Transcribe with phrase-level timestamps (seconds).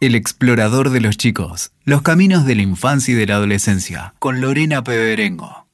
[0.00, 4.40] El explorador de los chicos, los caminos de la infancia y de la adolescencia, con
[4.40, 5.66] Lorena Peberengo.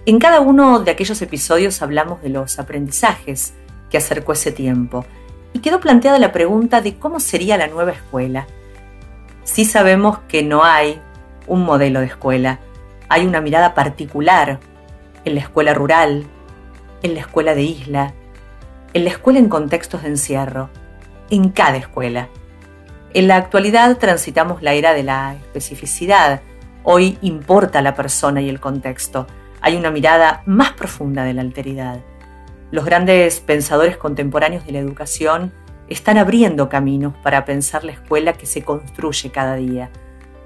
[0.06, 3.54] En cada uno de aquellos episodios hablamos de los aprendizajes
[3.90, 5.04] que acercó ese tiempo
[5.52, 8.46] y quedó planteada la pregunta de cómo sería la nueva escuela.
[9.42, 11.00] Sí sabemos que no hay
[11.48, 12.60] un modelo de escuela,
[13.10, 14.60] hay una mirada particular
[15.24, 16.24] en la escuela rural,
[17.02, 18.14] en la escuela de isla,
[18.94, 20.70] en la escuela en contextos de encierro,
[21.28, 22.28] en cada escuela.
[23.12, 26.40] En la actualidad transitamos la era de la especificidad.
[26.84, 29.26] Hoy importa la persona y el contexto.
[29.60, 31.98] Hay una mirada más profunda de la alteridad.
[32.70, 35.52] Los grandes pensadores contemporáneos de la educación
[35.88, 39.90] están abriendo caminos para pensar la escuela que se construye cada día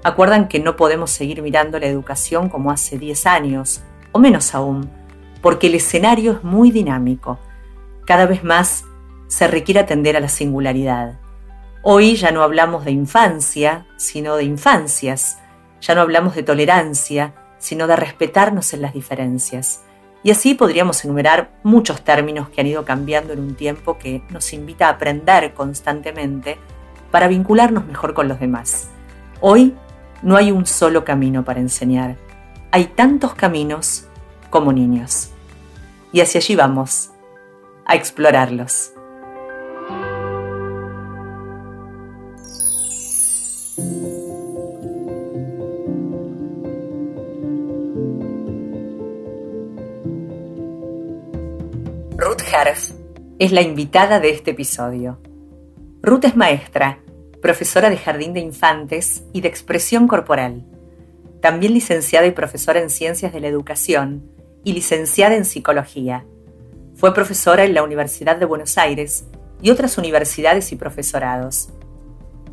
[0.05, 3.81] acuerdan que no podemos seguir mirando la educación como hace 10 años,
[4.11, 4.87] o menos aún,
[5.41, 7.39] porque el escenario es muy dinámico.
[8.05, 8.85] Cada vez más
[9.25, 11.19] se requiere atender a la singularidad.
[11.81, 15.39] Hoy ya no hablamos de infancia, sino de infancias.
[15.81, 19.81] Ya no hablamos de tolerancia, sino de respetarnos en las diferencias.
[20.21, 24.53] Y así podríamos enumerar muchos términos que han ido cambiando en un tiempo que nos
[24.53, 26.59] invita a aprender constantemente
[27.09, 28.89] para vincularnos mejor con los demás.
[29.41, 29.75] Hoy
[30.21, 32.17] no hay un solo camino para enseñar.
[32.71, 34.05] Hay tantos caminos
[34.49, 35.29] como niños.
[36.11, 37.11] Y hacia allí vamos,
[37.85, 38.91] a explorarlos.
[52.17, 52.91] Ruth Herf
[53.39, 55.19] es la invitada de este episodio.
[56.01, 56.99] Ruth es maestra
[57.45, 60.65] profesora de jardín de infantes y de expresión corporal.
[61.43, 64.31] También licenciada y profesora en ciencias de la educación
[64.63, 66.25] y licenciada en psicología.
[66.95, 69.25] Fue profesora en la Universidad de Buenos Aires
[69.61, 71.69] y otras universidades y profesorados.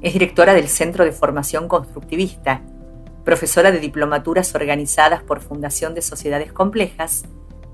[0.02, 2.60] Es directora del Centro de Formación Constructivista,
[3.24, 7.24] profesora de diplomaturas organizadas por Fundación de Sociedades Complejas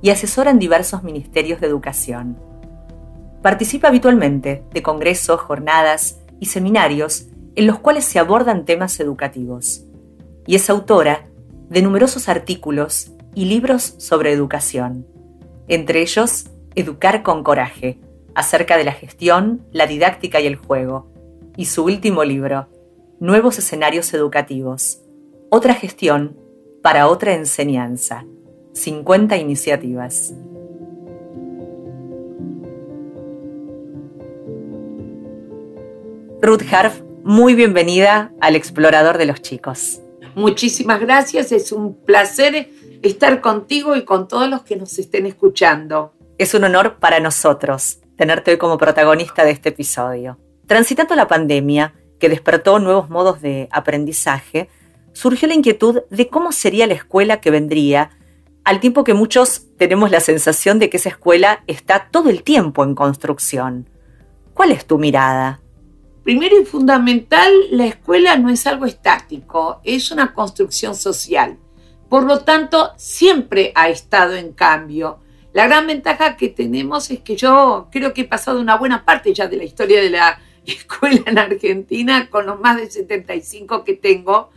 [0.02, 2.38] y asesora en diversos ministerios de educación.
[3.42, 9.82] Participa habitualmente de congresos, jornadas y seminarios en los cuales se abordan temas educativos.
[10.46, 11.26] Y es autora
[11.68, 15.06] de numerosos artículos y libros sobre educación,
[15.68, 17.98] entre ellos Educar con Coraje,
[18.34, 21.10] acerca de la gestión, la didáctica y el juego,
[21.56, 22.68] y su último libro,
[23.18, 25.00] Nuevos Escenarios Educativos,
[25.50, 26.36] otra gestión
[26.82, 28.24] para otra enseñanza,
[28.74, 30.34] 50 iniciativas.
[36.40, 40.00] Ruth Harf, muy bienvenida al Explorador de los Chicos.
[40.36, 42.70] Muchísimas gracias, es un placer
[43.02, 46.12] estar contigo y con todos los que nos estén escuchando.
[46.38, 50.38] Es un honor para nosotros tenerte hoy como protagonista de este episodio.
[50.66, 54.68] Transitando la pandemia, que despertó nuevos modos de aprendizaje,
[55.12, 58.10] surgió la inquietud de cómo sería la escuela que vendría,
[58.62, 62.84] al tiempo que muchos tenemos la sensación de que esa escuela está todo el tiempo
[62.84, 63.90] en construcción.
[64.54, 65.60] ¿Cuál es tu mirada?
[66.28, 71.56] Primero y fundamental, la escuela no es algo estático, es una construcción social.
[72.10, 75.20] Por lo tanto, siempre ha estado en cambio.
[75.54, 79.32] La gran ventaja que tenemos es que yo creo que he pasado una buena parte
[79.32, 83.94] ya de la historia de la escuela en Argentina con los más de 75 que
[83.94, 84.50] tengo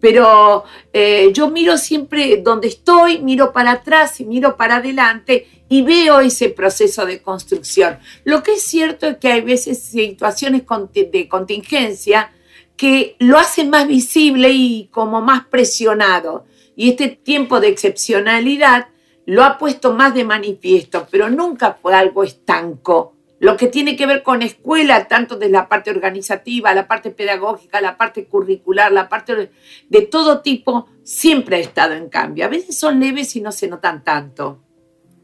[0.00, 5.82] pero eh, yo miro siempre donde estoy, miro para atrás y miro para adelante y
[5.82, 7.98] veo ese proceso de construcción.
[8.24, 10.62] Lo que es cierto es que hay veces situaciones
[10.94, 12.32] de contingencia
[12.76, 16.44] que lo hacen más visible y como más presionado.
[16.76, 18.88] Y este tiempo de excepcionalidad
[19.24, 23.14] lo ha puesto más de manifiesto, pero nunca fue algo estanco.
[23.38, 27.80] Lo que tiene que ver con escuela, tanto de la parte organizativa, la parte pedagógica,
[27.80, 29.50] la parte curricular, la parte
[29.88, 32.46] de todo tipo, siempre ha estado en cambio.
[32.46, 34.65] A veces son leves y no se notan tanto.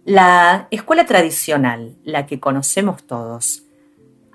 [0.04, 3.62] La escuela tradicional, la que conocemos todos,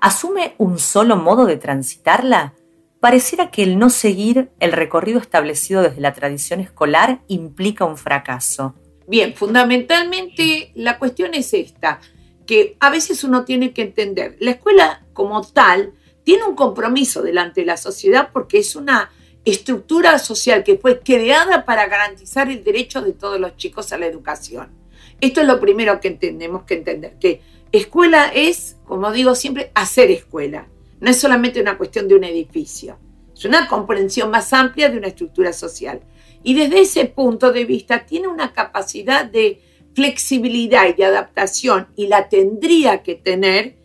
[0.00, 2.54] ¿asume un solo modo de transitarla?
[3.00, 8.76] Pareciera que el no seguir el recorrido establecido desde la tradición escolar implica un fracaso.
[9.06, 12.00] Bien, fundamentalmente la cuestión es esta,
[12.46, 15.92] que a veces uno tiene que entender, la escuela como tal
[16.24, 19.10] tiene un compromiso delante de la sociedad porque es una
[19.44, 24.06] estructura social que fue creada para garantizar el derecho de todos los chicos a la
[24.06, 24.77] educación.
[25.20, 27.40] Esto es lo primero que tenemos que entender, que
[27.72, 30.68] escuela es, como digo siempre, hacer escuela.
[31.00, 32.98] No es solamente una cuestión de un edificio,
[33.34, 36.00] es una comprensión más amplia de una estructura social.
[36.42, 39.60] Y desde ese punto de vista tiene una capacidad de
[39.94, 43.76] flexibilidad y de adaptación y la tendría que tener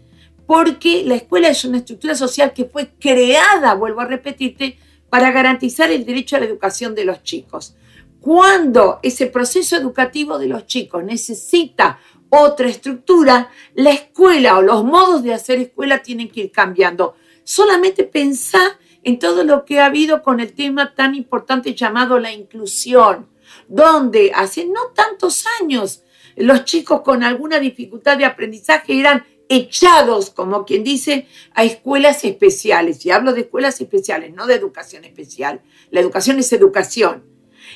[0.46, 4.78] porque la escuela es una estructura social que fue creada, vuelvo a repetirte,
[5.10, 7.76] para garantizar el derecho a la educación de los chicos.
[8.24, 12.00] Cuando ese proceso educativo de los chicos necesita
[12.30, 17.16] otra estructura, la escuela o los modos de hacer escuela tienen que ir cambiando.
[17.44, 22.32] Solamente pensar en todo lo que ha habido con el tema tan importante llamado la
[22.32, 23.28] inclusión,
[23.68, 26.04] donde hace no tantos años
[26.38, 33.06] los chicos con alguna dificultad de aprendizaje eran echados, como quien dice, a escuelas especiales.
[33.06, 35.62] Y hablo de escuelas especiales, no de educación especial.
[35.92, 37.33] La educación es educación.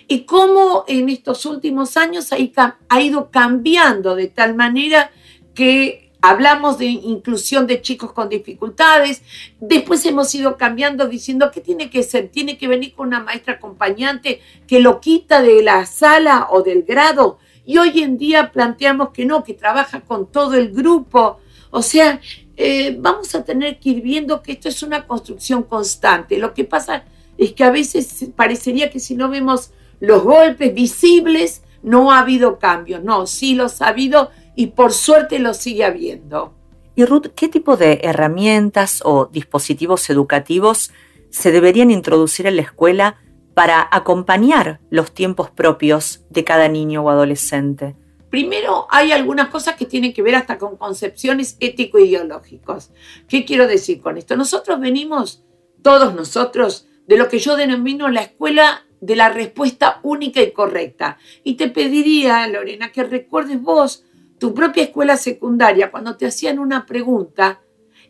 [0.07, 5.12] Y cómo en estos últimos años ha ido cambiando de tal manera
[5.54, 9.21] que Hablamos de inclusión de chicos con dificultades,
[9.59, 13.54] después hemos ido cambiando diciendo que tiene que ser, tiene que venir con una maestra
[13.54, 17.38] acompañante que lo quita de la sala o del grado.
[17.65, 21.39] Y hoy en día planteamos que no, que trabaja con todo el grupo.
[21.69, 22.19] O sea,
[22.56, 26.39] eh, vamos a tener que ir viendo que esto es una construcción constante.
[26.39, 27.03] Lo que pasa
[27.38, 29.69] es que a veces parecería que si no vemos
[30.00, 33.04] los golpes visibles, no ha habido cambios.
[33.04, 36.54] No, sí los ha habido y por suerte lo sigue habiendo.
[36.96, 40.92] Y Ruth, ¿qué tipo de herramientas o dispositivos educativos
[41.30, 43.18] se deberían introducir en la escuela
[43.54, 47.96] para acompañar los tiempos propios de cada niño o adolescente?
[48.32, 52.92] Primero, hay algunas cosas que tienen que ver hasta con concepciones ético-ideológicas.
[53.28, 54.36] ¿Qué quiero decir con esto?
[54.36, 55.44] Nosotros venimos,
[55.82, 61.18] todos nosotros, de lo que yo denomino la escuela de la respuesta única y correcta.
[61.44, 64.04] Y te pediría, Lorena, que recuerdes vos
[64.40, 67.62] tu propia escuela secundaria cuando te hacían una pregunta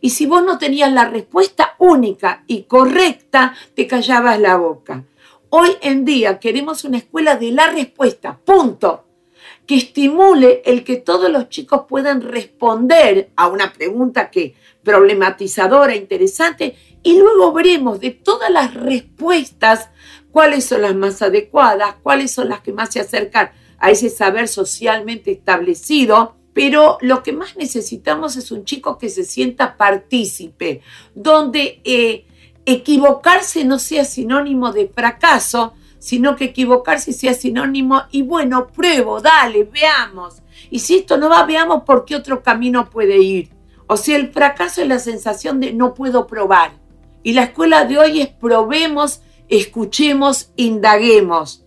[0.02, 5.04] y si vos no tenías la respuesta única y correcta, te callabas la boca.
[5.50, 9.06] Hoy en día queremos una escuela de la respuesta, punto,
[9.66, 16.76] que estimule el que todos los chicos puedan responder a una pregunta que problematizadora, interesante,
[17.04, 19.90] y luego veremos de todas las respuestas
[20.38, 23.50] cuáles son las más adecuadas, cuáles son las que más se acercan
[23.80, 29.24] a ese saber socialmente establecido, pero lo que más necesitamos es un chico que se
[29.24, 30.82] sienta partícipe,
[31.16, 32.28] donde eh,
[32.68, 39.64] equivocarse no sea sinónimo de fracaso, sino que equivocarse sea sinónimo y bueno, pruebo, dale,
[39.64, 40.44] veamos.
[40.70, 43.50] Y si esto no va, veamos por qué otro camino puede ir.
[43.88, 46.74] O sea, el fracaso es la sensación de no puedo probar.
[47.24, 51.64] Y la escuela de hoy es probemos, escuchemos, indaguemos.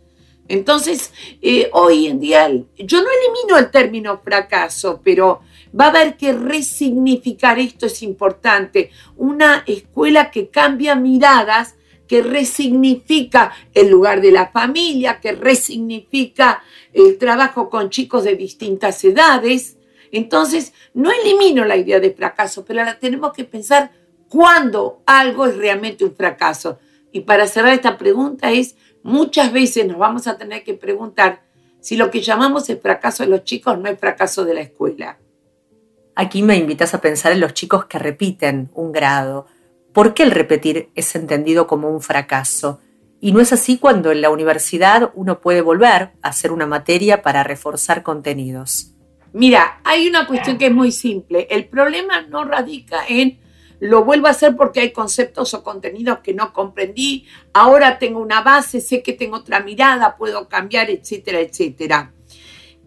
[0.48, 5.42] Entonces, eh, hoy en día, yo no elimino el término fracaso, pero
[5.78, 8.90] va a haber que resignificar esto, es importante.
[9.16, 11.76] Una escuela que cambia miradas,
[12.08, 19.04] que resignifica el lugar de la familia, que resignifica el trabajo con chicos de distintas
[19.04, 19.76] edades.
[20.10, 23.92] Entonces, no elimino la idea de fracaso, pero la tenemos que pensar
[24.28, 26.80] cuándo algo es realmente un fracaso.
[27.12, 31.42] Y para cerrar esta pregunta es, muchas veces nos vamos a tener que preguntar
[31.80, 35.18] si lo que llamamos el fracaso de los chicos no es fracaso de la escuela.
[36.14, 39.46] Aquí me invitas a pensar en los chicos que repiten un grado.
[39.92, 42.80] ¿Por qué el repetir es entendido como un fracaso?
[43.20, 47.22] Y no es así cuando en la universidad uno puede volver a hacer una materia
[47.22, 48.94] para reforzar contenidos.
[49.32, 51.46] Mira, hay una cuestión que es muy simple.
[51.50, 53.38] El problema no radica en
[53.80, 58.42] lo vuelvo a hacer porque hay conceptos o contenidos que no comprendí, ahora tengo una
[58.42, 62.12] base, sé que tengo otra mirada, puedo cambiar, etcétera, etcétera.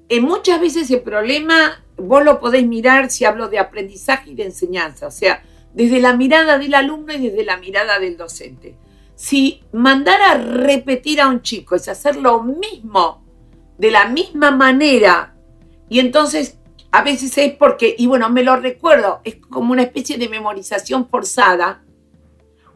[0.08, 4.46] En muchas veces el problema vos lo podés mirar si hablo de aprendizaje y de
[4.46, 8.76] enseñanza, o sea, desde la mirada del alumno y desde la mirada del docente.
[9.16, 13.24] Si mandar a repetir a un chico es hacer lo mismo,
[13.78, 15.36] de la misma manera
[15.90, 16.58] Y entonces
[16.94, 21.10] a veces es porque, y bueno, me lo recuerdo, es como una especie de memorización
[21.10, 21.84] forzada,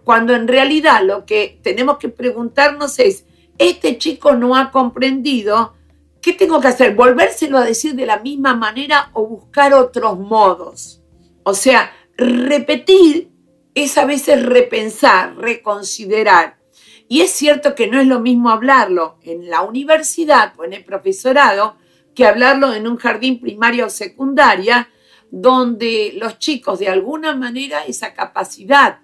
[0.04, 3.26] cuando en realidad lo que tenemos que preguntarnos es,
[3.60, 5.76] este chico no ha comprendido,
[6.20, 6.96] ¿qué tengo que hacer?
[6.96, 11.04] ¿Volvérselo a decir de la misma manera o buscar otros modos?
[11.44, 13.30] O sea, repetir
[13.76, 16.58] es a veces repensar, reconsiderar.
[17.08, 20.84] Y es cierto que no es lo mismo hablarlo en la universidad o en el
[20.84, 21.76] profesorado
[22.18, 24.90] que hablarlo en un jardín primario o secundaria,
[25.30, 29.02] donde los chicos de alguna manera esa capacidad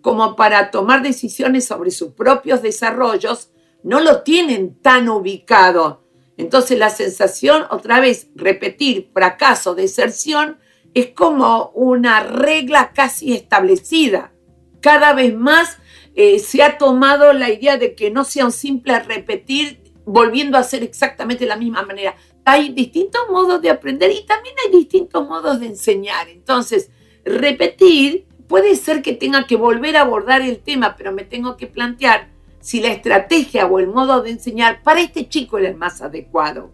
[0.00, 3.50] como para tomar decisiones sobre sus propios desarrollos
[3.82, 6.06] no lo tienen tan ubicado.
[6.38, 10.56] Entonces la sensación, otra vez, repetir fracaso, deserción,
[10.94, 14.32] es como una regla casi establecida.
[14.80, 15.76] Cada vez más
[16.14, 20.60] eh, se ha tomado la idea de que no sea un simple repetir volviendo a
[20.60, 22.14] hacer exactamente la misma manera.
[22.44, 26.28] Hay distintos modos de aprender y también hay distintos modos de enseñar.
[26.28, 26.90] Entonces,
[27.24, 31.66] repetir puede ser que tenga que volver a abordar el tema, pero me tengo que
[31.66, 32.28] plantear
[32.60, 36.70] si la estrategia o el modo de enseñar para este chico era el más adecuado.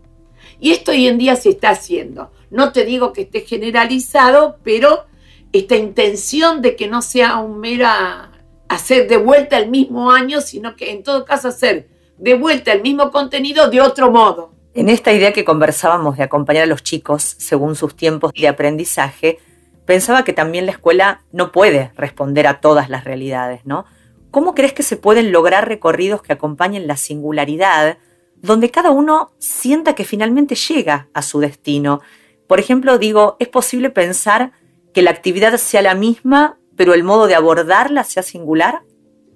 [0.60, 2.30] Y esto hoy en día se está haciendo.
[2.50, 5.06] No te digo que esté generalizado, pero
[5.52, 8.32] esta intención de que no sea un mera
[8.68, 12.82] hacer de vuelta el mismo año, sino que en todo caso hacer de vuelta el
[12.82, 14.52] mismo contenido de otro modo.
[14.72, 19.38] En esta idea que conversábamos de acompañar a los chicos según sus tiempos de aprendizaje,
[19.84, 23.84] pensaba que también la escuela no puede responder a todas las realidades, ¿no?
[24.30, 27.98] ¿Cómo crees que se pueden lograr recorridos que acompañen la singularidad,
[28.36, 32.00] donde cada uno sienta que finalmente llega a su destino?
[32.46, 34.52] Por ejemplo, digo, ¿es posible pensar
[34.94, 38.82] que la actividad sea la misma, pero el modo de abordarla sea singular?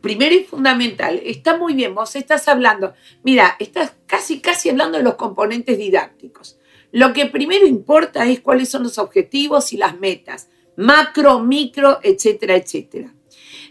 [0.05, 2.93] Primero y fundamental, está muy bien, vos estás hablando,
[3.23, 6.59] mira, estás casi, casi hablando de los componentes didácticos.
[6.93, 12.55] Lo que primero importa es cuáles son los objetivos y las metas, macro, micro, etcétera,
[12.55, 13.15] etcétera.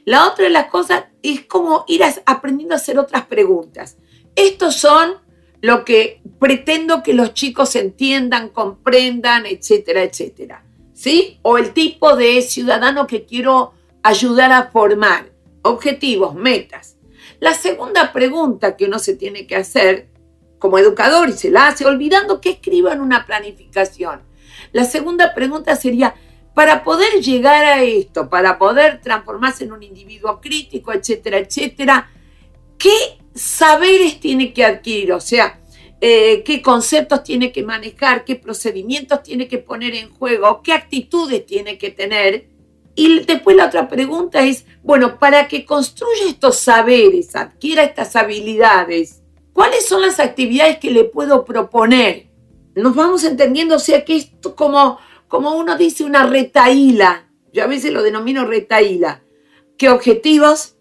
[0.05, 3.97] La otra de las cosas es como ir aprendiendo a hacer otras preguntas.
[4.35, 5.13] Estos son
[5.61, 10.65] lo que pretendo que los chicos entiendan, comprendan, etcétera, etcétera.
[10.95, 11.37] ¿Sí?
[11.43, 15.32] O el tipo de ciudadano que quiero ayudar a formar.
[15.63, 16.97] Objetivos, metas.
[17.39, 20.09] La segunda pregunta que uno se tiene que hacer
[20.59, 24.21] como educador y se la hace olvidando que escriba en una planificación.
[24.71, 26.15] La segunda pregunta sería,
[26.53, 32.11] para poder llegar a esto, para poder transformarse en un individuo crítico, etcétera, etcétera,
[32.77, 35.13] ¿qué saberes tiene que adquirir?
[35.13, 35.59] O sea,
[35.99, 41.45] eh, qué conceptos tiene que manejar, qué procedimientos tiene que poner en juego, qué actitudes
[41.45, 42.47] tiene que tener.
[42.95, 49.23] Y después la otra pregunta es, bueno, para que construya estos saberes, adquiera estas habilidades,
[49.51, 52.27] ¿cuáles son las actividades que le puedo proponer?
[52.75, 54.99] Nos vamos entendiendo, o sea, que esto como
[55.33, 57.27] como uno dice, una retaíla.
[57.51, 59.23] Yo a veces lo denomino retaíla.
[59.79, 60.75] ¿Qué objetivos?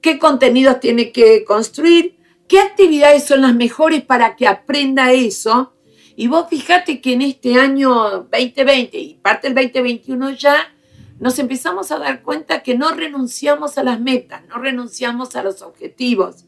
[0.00, 2.16] ¿Qué contenidos tiene que construir?
[2.46, 5.74] ¿Qué actividades son las mejores para que aprenda eso?
[6.14, 10.72] Y vos fíjate que en este año 2020 y parte del 2021 ya
[11.18, 15.62] nos empezamos a dar cuenta que no renunciamos a las metas, no renunciamos a los
[15.62, 16.44] objetivos,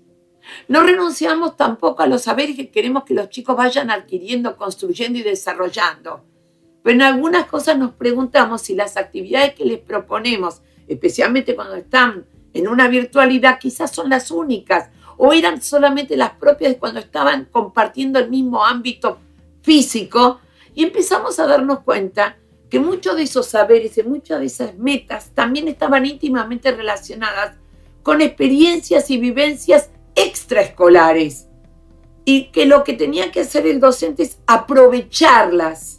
[0.66, 5.22] no renunciamos tampoco a los saberes que queremos que los chicos vayan adquiriendo, construyendo y
[5.22, 6.24] desarrollando.
[6.82, 12.26] Pero en algunas cosas nos preguntamos si las actividades que les proponemos, especialmente cuando están
[12.54, 18.18] en una virtualidad, quizás son las únicas o eran solamente las propias cuando estaban compartiendo
[18.18, 19.18] el mismo ámbito
[19.62, 20.40] físico
[20.74, 22.36] y empezamos a darnos cuenta
[22.70, 27.56] que muchos de esos saberes y muchas de esas metas también estaban íntimamente relacionadas
[28.02, 31.46] con experiencias y vivencias extraescolares
[32.24, 35.98] y que lo que tenía que hacer el docente es aprovecharlas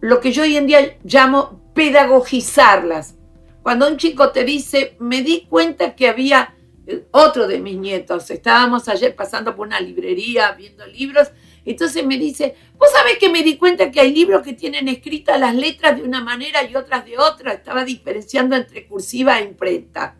[0.00, 3.16] lo que yo hoy en día llamo pedagogizarlas.
[3.62, 6.54] Cuando un chico te dice, me di cuenta que había
[6.86, 11.28] eh, otro de mis nietos, estábamos ayer pasando por una librería viendo libros,
[11.70, 15.38] entonces me dice, vos sabés que me di cuenta que hay libros que tienen escritas
[15.38, 20.16] las letras de una manera y otras de otra, estaba diferenciando entre cursiva e imprenta.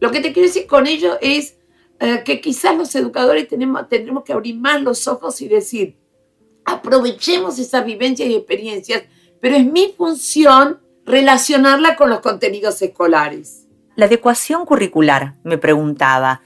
[0.00, 1.56] Lo que te quiero decir con ello es
[2.00, 5.96] eh, que quizás los educadores tenemos, tendremos que abrir más los ojos y decir,
[6.64, 9.02] aprovechemos esas vivencias y experiencias
[9.40, 13.66] pero es mi función relacionarla con los contenidos escolares.
[13.96, 16.42] La adecuación curricular, me preguntaba,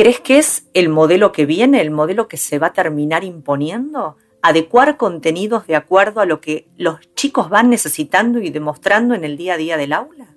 [0.00, 4.16] ¿crees que es el modelo que viene, el modelo que se va a terminar imponiendo?
[4.40, 9.36] ¿Adecuar contenidos de acuerdo a lo que los chicos van necesitando y demostrando en el
[9.36, 10.34] día a día del aula?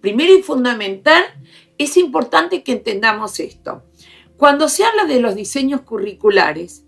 [0.00, 1.22] Primero y fundamental,
[1.76, 3.82] es importante que entendamos esto.
[4.38, 6.86] Cuando se habla de los diseños curriculares,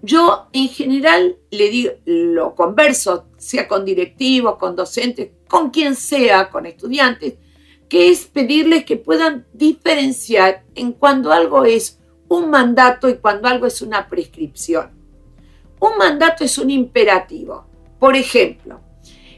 [0.00, 6.50] Yo en general le digo, lo converso, sea con directivos, con docentes, con quien sea,
[6.50, 7.34] con estudiantes,
[7.88, 13.66] que es pedirles que puedan diferenciar en cuando algo es un mandato y cuando algo
[13.66, 14.90] es una prescripción.
[15.80, 17.66] Un mandato es un imperativo.
[17.98, 18.80] Por ejemplo,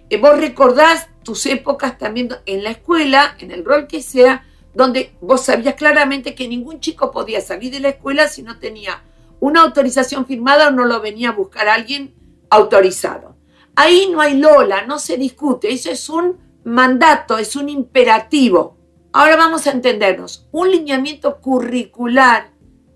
[0.08, 5.12] eh, vos recordás tus épocas también en la escuela, en el rol que sea, donde
[5.20, 9.02] vos sabías claramente que ningún chico podía salir de la escuela si no tenía
[9.38, 12.14] una autorización firmada o no lo venía a buscar alguien
[12.50, 13.36] autorizado.
[13.76, 18.76] Ahí no hay Lola, no se discute, eso es un mandato, es un imperativo.
[19.12, 22.50] Ahora vamos a entendernos, un lineamiento curricular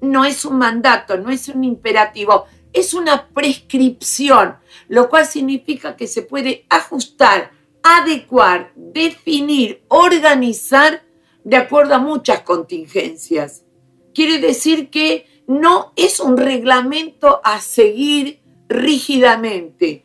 [0.05, 4.57] no es un mandato, no es un imperativo, es una prescripción,
[4.89, 7.53] lo cual significa que se puede ajustar,
[7.83, 11.03] adecuar, definir, organizar
[11.43, 13.65] de acuerdo a muchas contingencias.
[14.15, 20.05] Quiere decir que no es un reglamento a seguir rígidamente.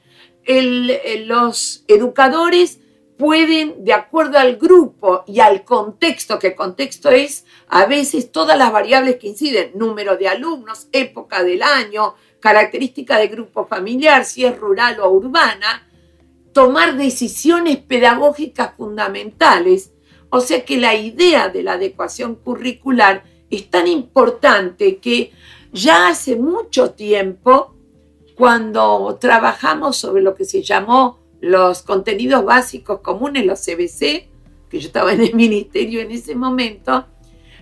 [1.26, 2.79] los educadores
[3.20, 8.72] pueden, de acuerdo al grupo y al contexto, que contexto es a veces todas las
[8.72, 14.58] variables que inciden, número de alumnos, época del año, característica de grupo familiar, si es
[14.58, 15.86] rural o urbana,
[16.54, 19.92] tomar decisiones pedagógicas fundamentales.
[20.30, 25.34] O sea que la idea de la adecuación curricular es tan importante que
[25.74, 27.76] ya hace mucho tiempo,
[28.38, 34.30] cuando trabajamos sobre lo que se llamó los contenidos básicos comunes, los CBC,
[34.70, 37.08] que yo estaba en el ministerio en ese momento,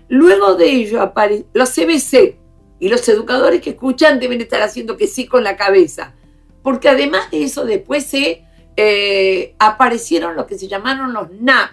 [0.09, 1.13] luego de ello
[1.53, 2.37] los CBC
[2.79, 6.15] y los educadores que escuchan deben estar haciendo que sí con la cabeza,
[6.61, 11.71] porque además de eso después eh, aparecieron lo que se llamaron los NAP,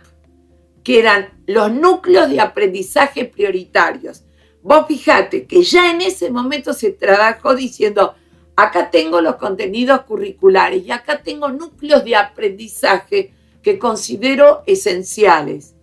[0.83, 4.25] que eran los núcleos de aprendizaje prioritarios.
[4.63, 8.15] Vos fijate que ya en ese momento se trabajó diciendo,
[8.57, 15.75] acá tengo los contenidos curriculares y acá tengo núcleos de aprendizaje que considero esenciales.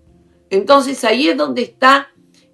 [0.49, 2.09] Entonces ahí es donde está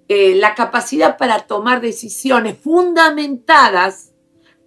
[0.08, 4.12] eh, la capacidad para tomar decisiones fundamentadas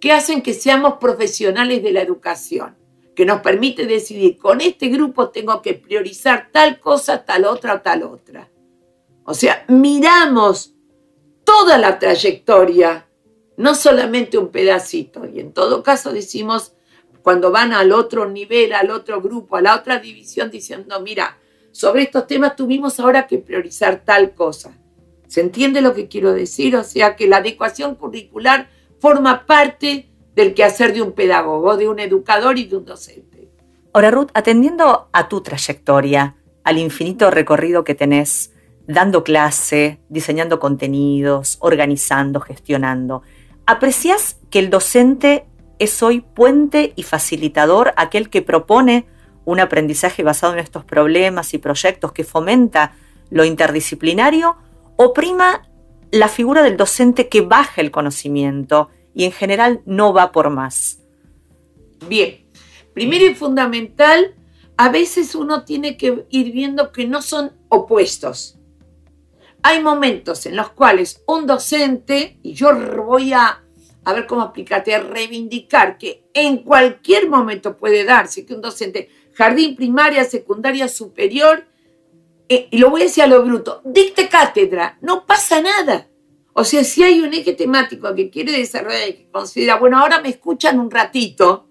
[0.00, 2.76] que hacen que seamos profesionales de la educación
[3.14, 7.80] que nos permite decidir, con este grupo tengo que priorizar tal cosa, tal otra o
[7.80, 8.50] tal otra.
[9.24, 10.74] O sea, miramos
[11.44, 13.06] toda la trayectoria,
[13.62, 15.24] no solamente un pedacito.
[15.24, 16.72] Y en todo caso decimos,
[17.22, 21.38] cuando van al otro nivel, al otro grupo, a la otra división, diciendo, mira,
[21.70, 24.76] sobre estos temas tuvimos ahora que priorizar tal cosa.
[25.28, 26.74] ¿Se entiende lo que quiero decir?
[26.74, 32.00] O sea, que la adecuación curricular forma parte del quehacer de un pedagogo, de un
[32.00, 33.48] educador y de un docente.
[33.92, 38.52] Ahora, Ruth, atendiendo a tu trayectoria, al infinito recorrido que tenés,
[38.88, 43.22] dando clase, diseñando contenidos, organizando, gestionando,
[43.66, 45.46] ¿aprecias que el docente
[45.78, 49.06] es hoy puente y facilitador, aquel que propone
[49.44, 52.94] un aprendizaje basado en estos problemas y proyectos que fomenta
[53.30, 54.56] lo interdisciplinario
[54.96, 55.68] o prima
[56.10, 60.98] la figura del docente que baja el conocimiento y en general no va por más.
[62.08, 62.46] Bien,
[62.94, 64.34] primero y fundamental,
[64.76, 68.58] a veces uno tiene que ir viendo que no son opuestos.
[69.62, 73.62] Hay momentos en los cuales un docente, y yo voy a,
[74.04, 79.08] a ver cómo explicarte, a reivindicar que en cualquier momento puede darse que un docente,
[79.34, 81.66] jardín primaria, secundaria, superior,
[82.48, 86.08] eh, y lo voy a decir a lo bruto, dicte cátedra, no pasa nada.
[86.54, 90.20] O sea, si hay un eje temático que quiere desarrollar y que considera, bueno, ahora
[90.20, 91.68] me escuchan un ratito,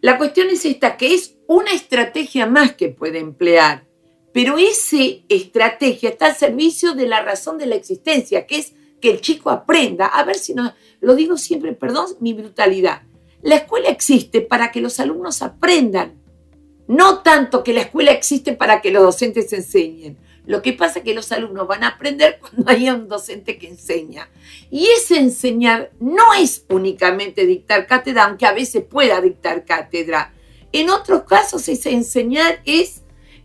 [0.00, 3.84] la cuestión es esta, que es una estrategia más que puede emplear,
[4.32, 4.96] pero esa
[5.28, 9.50] estrategia está al servicio de la razón de la existencia, que es que el chico
[9.50, 10.06] aprenda.
[10.06, 13.02] A ver si no, lo digo siempre, perdón mi brutalidad.
[13.42, 16.22] La escuela existe para que los alumnos aprendan,
[16.86, 20.18] no tanto que la escuela existe para que los docentes enseñen.
[20.44, 23.68] Lo que pasa es que los alumnos van a aprender cuando haya un docente que
[23.68, 24.28] enseña.
[24.70, 30.32] Y ese enseñar no es únicamente dictar cátedra, aunque a veces pueda dictar cátedra.
[30.72, 33.01] En otros casos ese enseñar es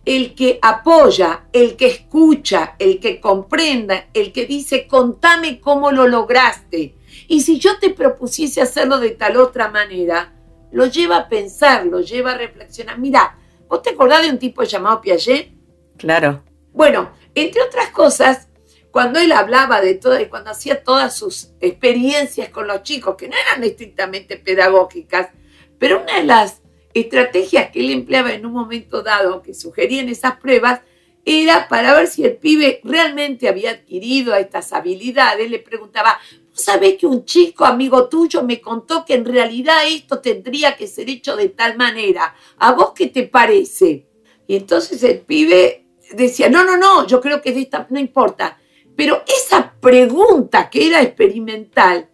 [0.07, 6.07] el que apoya, el que escucha, el que comprenda, el que dice, contame cómo lo
[6.07, 6.95] lograste.
[7.27, 10.33] Y si yo te propusiese hacerlo de tal otra manera,
[10.71, 12.97] lo lleva a pensar, lo lleva a reflexionar.
[12.97, 15.51] Mira, ¿vos te acordás de un tipo llamado Piaget?
[15.97, 16.41] Claro.
[16.71, 18.47] Bueno, entre otras cosas,
[18.91, 23.27] cuando él hablaba de todo y cuando hacía todas sus experiencias con los chicos, que
[23.27, 25.31] no eran estrictamente pedagógicas,
[25.77, 26.61] pero una de las
[26.99, 30.81] estrategias que él empleaba en un momento dado, que sugería en esas pruebas,
[31.25, 35.51] era para ver si el pibe realmente había adquirido estas habilidades.
[35.51, 36.17] Le preguntaba,
[36.49, 40.88] ¿vos sabés que un chico amigo tuyo me contó que en realidad esto tendría que
[40.88, 42.33] ser hecho de tal manera?
[42.60, 44.07] ¿A vos qué te parece?
[44.47, 48.57] Y entonces el pibe decía, no, no, no, yo creo que de esta, no importa.
[48.95, 52.10] Pero esa pregunta que era experimental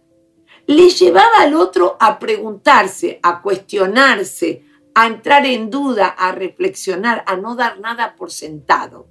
[0.66, 7.36] le llevaba al otro a preguntarse, a cuestionarse, a entrar en duda, a reflexionar, a
[7.36, 9.06] no dar nada por sentado.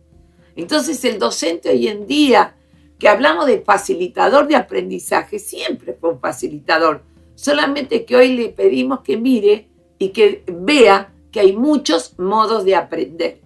[0.55, 2.55] Entonces el docente hoy en día,
[2.97, 7.03] que hablamos de facilitador de aprendizaje, siempre fue un facilitador,
[7.35, 9.67] solamente que hoy le pedimos que mire
[9.97, 13.41] y que vea que hay muchos modos de aprender.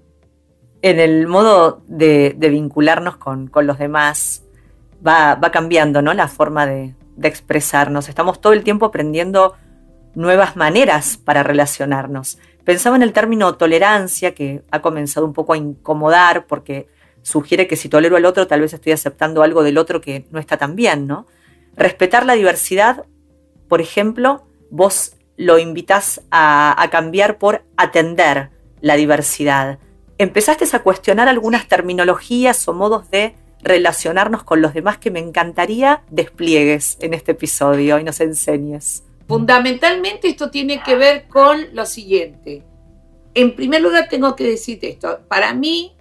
[0.83, 4.43] En el modo de, vincularnos con, los demás
[5.05, 6.13] va, cambiando ¿no?
[6.13, 8.09] la forma de expresarnos.
[8.09, 9.55] Estamos todo el tiempo aprendiendo
[10.15, 12.37] nuevas maneras para relacionarnos.
[12.63, 16.87] Pensaba en el término tolerancia, que ha comenzado un poco a incomodar porque
[17.21, 20.39] sugiere que si tolero al otro, tal vez estoy aceptando algo del otro que no
[20.39, 21.27] está tan bien, ¿no?
[21.75, 23.05] Respetar la diversidad,
[23.67, 28.49] por ejemplo, vos lo invitas a, a cambiar por atender
[28.81, 29.79] la diversidad.
[30.17, 36.01] Empezaste a cuestionar algunas terminologías o modos de relacionarnos con los demás que me encantaría
[36.09, 39.03] despliegues en este episodio y nos enseñes.
[39.27, 42.63] Fundamentalmente esto tiene que ver con lo siguiente.
[43.33, 45.19] En primer lugar tengo que decirte esto.
[45.27, 45.97] Para mí,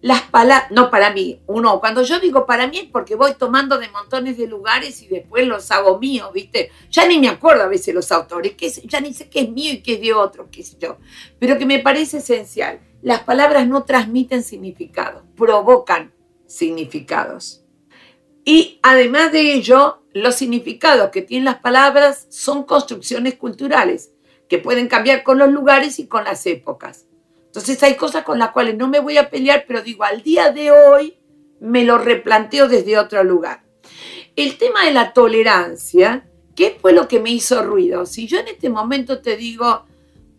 [0.00, 3.78] las palabras, no para mí, uno, cuando yo digo para mí es porque voy tomando
[3.78, 6.70] de montones de lugares y después los hago míos, ¿viste?
[6.88, 9.72] Ya ni me acuerdo a veces los autores, que ya ni sé qué es mío
[9.72, 10.98] y qué es de otro, qué sé yo.
[11.40, 12.80] Pero que me parece esencial.
[13.02, 16.12] Las palabras no transmiten significado, provocan
[16.46, 17.64] significados.
[18.44, 24.12] Y además de ello, los significados que tienen las palabras son construcciones culturales
[24.48, 27.06] que pueden cambiar con los lugares y con las épocas.
[27.46, 30.50] Entonces hay cosas con las cuales no me voy a pelear, pero digo, al día
[30.50, 31.18] de hoy
[31.60, 33.64] me lo replanteo desde otro lugar.
[34.36, 38.06] El tema de la tolerancia, ¿qué fue lo que me hizo ruido?
[38.06, 39.84] Si yo en este momento te digo,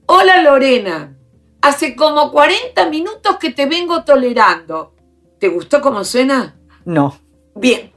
[0.05, 1.17] hola Lorena,
[1.61, 4.93] hace como 40 minutos que te vengo tolerando.
[5.39, 6.57] ¿Te gustó cómo suena?
[6.85, 7.19] No.
[7.55, 7.91] Bien,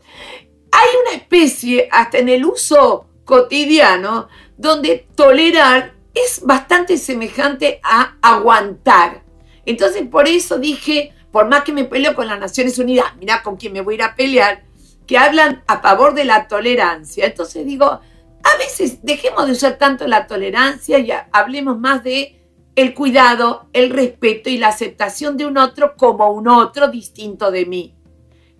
[0.72, 9.22] hay una especie, hasta en el uso cotidiano, donde tolerar es bastante semejante a aguantar.
[9.64, 13.56] Entonces, por eso dije, por más que me peleo con las Naciones Unidas, mira con
[13.56, 14.64] quién me voy a ir a pelear,
[15.06, 17.26] que hablan a favor de la tolerancia.
[17.26, 22.40] Entonces digo, a veces dejemos de usar tanto la tolerancia y hablemos más de
[22.74, 27.66] el cuidado, el respeto y la aceptación de un otro como un otro distinto de
[27.66, 27.94] mí.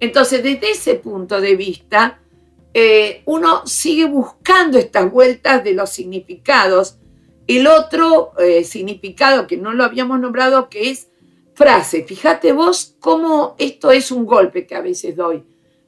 [0.03, 2.19] Entonces, desde ese punto de vista,
[2.75, 6.97] eh, uno sigue buscando estas vueltas de los significados.
[7.47, 11.07] El otro eh, significado que no lo habíamos nombrado, que es
[11.55, 12.03] frase.
[12.03, 15.45] Fíjate vos cómo esto es un golpe que a veces doy.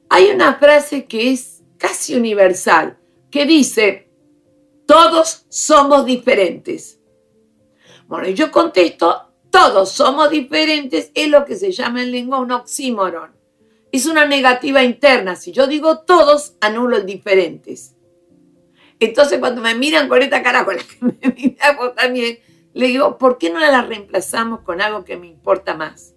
[0.07, 2.97] Hay una frase que es casi universal,
[3.29, 4.07] que dice,
[4.85, 7.01] todos somos diferentes.
[8.07, 12.53] Bueno, y yo contesto, todos somos diferentes, es lo que se llama en lengua un
[12.53, 13.34] oxímoron
[13.95, 15.35] es una negativa interna.
[15.35, 17.95] Si yo digo todos, anulo diferentes.
[18.99, 22.39] Entonces, cuando me miran con esta cara con la que me miran también,
[22.73, 26.15] le digo, ¿por qué no la reemplazamos con algo que me importa más?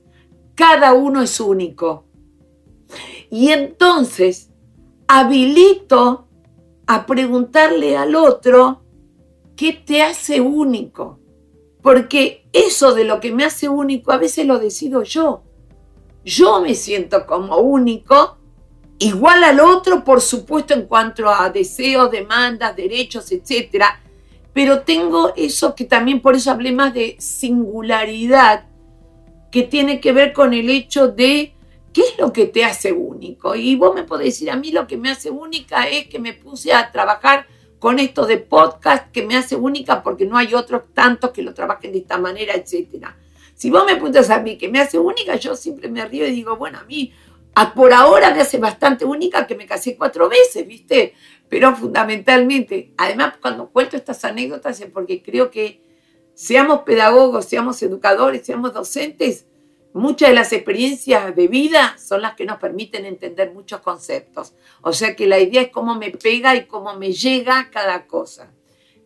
[0.54, 2.04] Cada uno es único.
[3.30, 4.50] Y entonces
[5.06, 6.28] habilito
[6.86, 8.82] a preguntarle al otro
[9.56, 11.20] qué te hace único.
[11.82, 15.47] Porque eso de lo que me hace único a veces lo decido yo
[16.28, 18.36] yo me siento como único,
[18.98, 23.84] igual al otro, por supuesto, en cuanto a deseos, demandas, derechos, etc.
[24.52, 28.66] Pero tengo eso que también por eso hablé más de singularidad,
[29.50, 31.54] que tiene que ver con el hecho de
[31.94, 33.54] qué es lo que te hace único.
[33.54, 36.34] Y vos me podés decir, a mí lo que me hace única es que me
[36.34, 37.46] puse a trabajar
[37.78, 41.54] con esto de podcast, que me hace única porque no hay otros tantos que lo
[41.54, 43.16] trabajen de esta manera, etcétera.
[43.58, 46.30] Si vos me apuntas a mí, que me hace única, yo siempre me río y
[46.30, 47.12] digo, bueno, a mí
[47.74, 51.14] por ahora me hace bastante única que me casé cuatro veces, ¿viste?
[51.48, 55.82] Pero fundamentalmente, además cuando cuento estas anécdotas es porque creo que
[56.34, 59.46] seamos pedagogos, seamos educadores, seamos docentes,
[59.92, 64.54] muchas de las experiencias de vida son las que nos permiten entender muchos conceptos.
[64.82, 68.52] O sea que la idea es cómo me pega y cómo me llega cada cosa.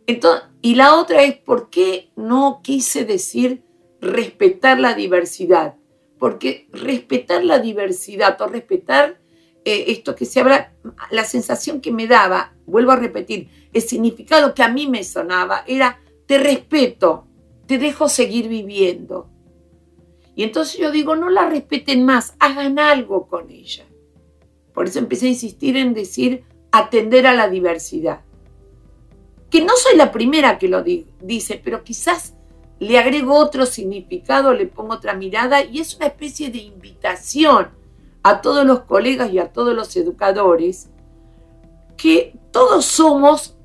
[0.05, 3.63] Entonces, y la otra es por qué no quise decir
[4.03, 5.75] respetar la diversidad,
[6.19, 9.19] porque respetar la diversidad o respetar
[9.65, 10.73] eh, esto que se habla,
[11.09, 15.63] la sensación que me daba, vuelvo a repetir, el significado que a mí me sonaba
[15.67, 17.27] era, te respeto,
[17.65, 19.29] te dejo seguir viviendo.
[20.35, 23.85] Y entonces yo digo, no la respeten más, hagan algo con ella.
[24.73, 28.21] Por eso empecé a insistir en decir atender a la diversidad.
[29.49, 32.32] Que no soy la primera que lo dice, pero quizás
[32.83, 37.69] le agrego otro significado, le pongo otra mirada y es una especie de invitación
[38.23, 40.89] a todos los colegas y a todos los educadores
[41.97, 43.57] que todos somos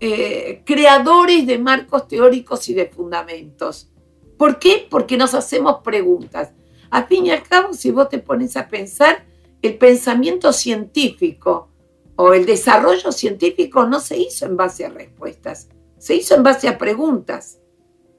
[0.00, 3.90] eh, creadores de marcos teóricos y de fundamentos.
[4.36, 4.86] ¿Por qué?
[4.90, 6.52] Porque nos hacemos preguntas.
[6.90, 9.24] A fin y al cabo, si vos te pones a pensar,
[9.62, 11.70] el pensamiento científico
[12.16, 16.68] o el desarrollo científico no se hizo en base a respuestas, se hizo en base
[16.68, 17.58] a preguntas.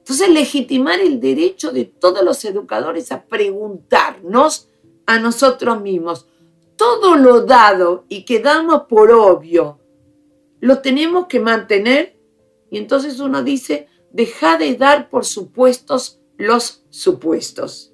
[0.05, 4.69] Entonces, legitimar el derecho de todos los educadores a preguntarnos
[5.07, 6.27] a nosotros mismos.
[6.75, 9.79] Todo lo dado y que damos por obvio,
[10.59, 12.19] lo tenemos que mantener.
[12.69, 17.91] Y entonces uno dice, deja de dar por supuestos los supuestos.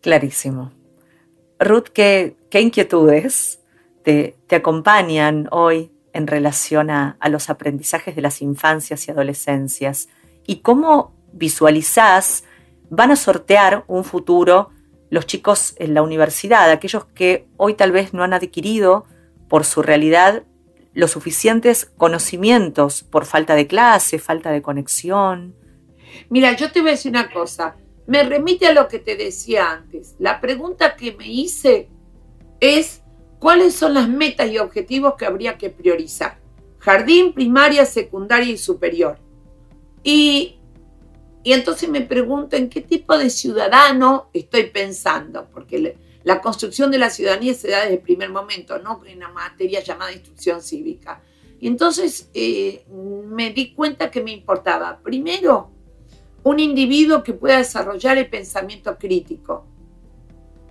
[0.00, 0.70] Clarísimo.
[1.58, 3.58] Ruth, ¿qué, inquietudes
[4.04, 10.08] te, acompañan hoy en relación a, los aprendizajes de las infancias y adolescencias?
[10.48, 12.44] ¿Y cómo visualizás
[12.88, 14.70] van a sortear un futuro
[15.10, 19.04] los chicos en la universidad, aquellos que hoy tal vez no han adquirido
[19.50, 20.44] por su realidad
[20.94, 25.54] los suficientes conocimientos por falta de clase, falta de conexión.
[26.30, 27.76] Mira, yo te voy a decir una cosa.
[28.06, 30.16] Me remite a lo que te decía antes.
[30.18, 31.90] La pregunta que me hice
[32.58, 33.02] es
[33.38, 36.38] cuáles son las metas y objetivos que habría que priorizar.
[36.78, 39.27] Jardín, primaria, secundaria y superior.
[40.02, 40.58] Y,
[41.42, 46.98] y entonces me pregunto en qué tipo de ciudadano estoy pensando, porque la construcción de
[46.98, 51.22] la ciudadanía se da desde el primer momento, no en una materia llamada instrucción cívica.
[51.60, 52.84] Y entonces eh,
[53.26, 55.70] me di cuenta que me importaba, primero,
[56.44, 59.66] un individuo que pueda desarrollar el pensamiento crítico,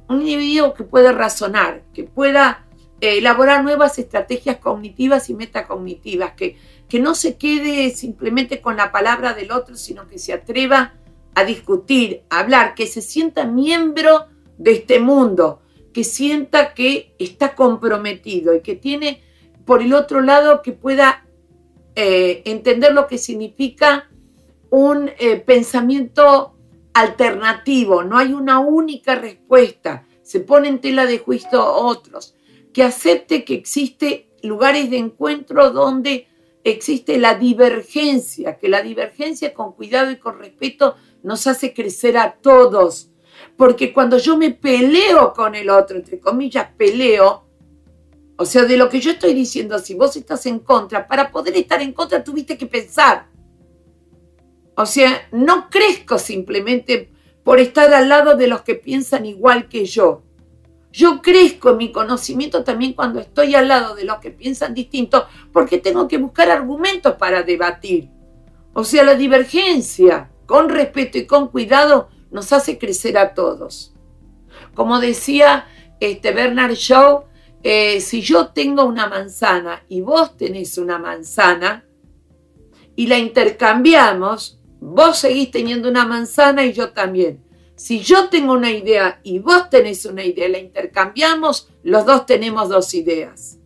[0.07, 2.65] un individuo que pueda razonar, que pueda
[3.01, 8.91] eh, elaborar nuevas estrategias cognitivas y metacognitivas, que, que no se quede simplemente con la
[8.91, 10.93] palabra del otro, sino que se atreva
[11.35, 15.61] a discutir, a hablar, que se sienta miembro de este mundo,
[15.93, 19.21] que sienta que está comprometido y que tiene,
[19.65, 21.25] por el otro lado, que pueda
[21.95, 24.09] eh, entender lo que significa
[24.69, 26.55] un eh, pensamiento
[26.93, 32.35] alternativo, no hay una única respuesta, se pone en tela de juicio otros,
[32.73, 36.27] que acepte que existe lugares de encuentro donde
[36.71, 42.33] existe la divergencia, que la divergencia con cuidado y con respeto nos hace crecer a
[42.33, 43.11] todos,
[43.55, 47.45] porque cuando yo me peleo con el otro, entre comillas, peleo,
[48.37, 51.55] o sea, de lo que yo estoy diciendo, si vos estás en contra, para poder
[51.57, 53.27] estar en contra tuviste que pensar.
[54.75, 57.11] O sea, no crezco simplemente
[57.43, 60.23] por estar al lado de los que piensan igual que yo.
[60.91, 65.27] Yo crezco en mi conocimiento también cuando estoy al lado de los que piensan distinto,
[65.51, 68.09] porque tengo que buscar argumentos para debatir.
[68.73, 73.93] O sea, la divergencia, con respeto y con cuidado, nos hace crecer a todos.
[74.73, 75.67] Como decía
[75.99, 77.25] este Bernard Shaw,
[77.63, 81.85] eh, si yo tengo una manzana y vos tenés una manzana
[82.95, 87.43] y la intercambiamos, vos seguís teniendo una manzana y yo también.
[87.77, 92.69] Si yo tengo una idea y vos tenés una idea, la intercambiamos, los dos tenemos
[92.69, 93.59] dos ideas.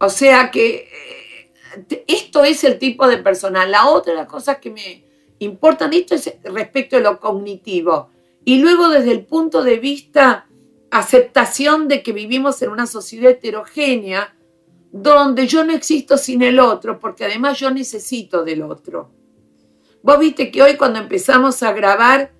[0.00, 3.64] O sea que eh, esto es el tipo de persona.
[3.64, 5.04] La otra de las cosas que me,
[5.38, 8.10] importan esto es respecto a lo cognitivo.
[8.44, 10.48] Y luego desde el punto de vista
[10.90, 14.36] aceptación de que vivimos en una sociedad heterogénea,
[14.92, 19.10] donde yo no existo sin el otro, porque además yo necesito del otro.
[20.02, 22.32] Vos viste que hoy cuando empezamos a grabar,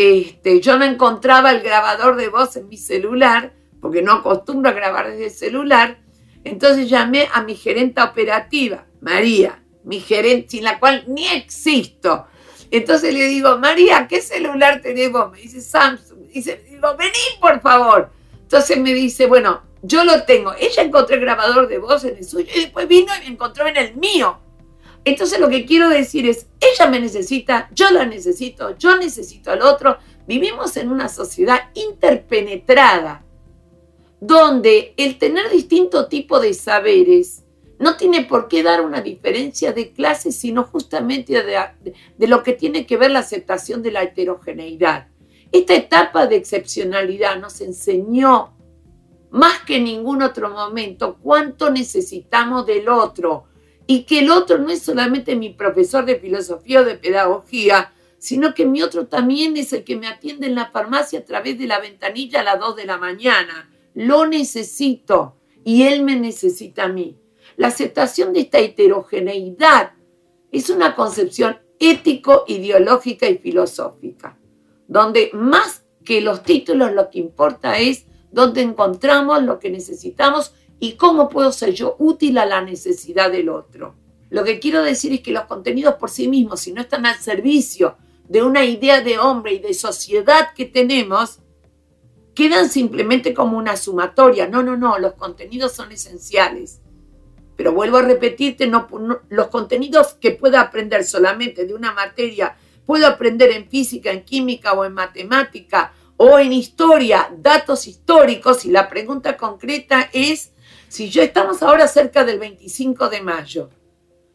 [0.00, 4.74] este, yo no encontraba el grabador de voz en mi celular, porque no acostumbro a
[4.74, 5.98] grabar desde el celular,
[6.44, 12.26] entonces llamé a mi gerente operativa, María, mi gerente, sin la cual ni existo.
[12.70, 15.32] Entonces le digo, María, ¿qué celular tenemos?
[15.32, 16.28] Me dice Samsung.
[16.32, 18.10] Dice, digo, vení por favor.
[18.42, 20.54] Entonces me dice, bueno, yo lo tengo.
[20.58, 23.66] Ella encontró el grabador de voz en el suyo y después vino y me encontró
[23.66, 24.38] en el mío.
[25.04, 29.62] Entonces lo que quiero decir es, ella me necesita, yo la necesito, yo necesito al
[29.62, 29.98] otro.
[30.26, 33.24] Vivimos en una sociedad interpenetrada,
[34.20, 37.44] donde el tener distinto tipo de saberes
[37.80, 42.84] no tiene por qué dar una diferencia de clase, sino justamente de, lo que tiene
[42.84, 45.08] que ver la aceptación de la heterogeneidad.
[45.50, 48.54] Esta etapa de excepcionalidad nos enseñó
[49.30, 53.44] más que en ningún otro momento cuánto necesitamos del otro
[53.90, 58.54] y que el otro no es solamente mi profesor de filosofía o de pedagogía, sino
[58.54, 61.66] que mi otro también es el que me atiende en la farmacia a través de
[61.66, 63.68] la ventanilla a las 2 de la mañana.
[63.94, 67.18] Lo necesito y él me necesita a mí.
[67.56, 69.94] La aceptación de esta heterogeneidad
[70.52, 74.38] es una concepción ético, ideológica y filosófica,
[74.86, 80.92] donde más que los títulos lo que importa es dónde encontramos lo que necesitamos y
[80.92, 83.94] cómo puedo ser yo útil a la necesidad del otro.
[84.30, 87.18] Lo que quiero decir es que los contenidos por sí mismos, si no están al
[87.18, 91.40] servicio de una idea de hombre y de sociedad que tenemos,
[92.34, 94.48] quedan simplemente como una sumatoria.
[94.48, 96.80] No, no, no, los contenidos son esenciales.
[97.56, 98.70] Pero vuelvo a repetirte,
[99.28, 104.72] los contenidos que pueda aprender solamente de una materia, puedo aprender en física, en química
[104.72, 110.52] o en matemática o en historia, datos históricos, y la pregunta concreta es
[110.90, 113.70] si yo estamos ahora cerca del 25 de mayo.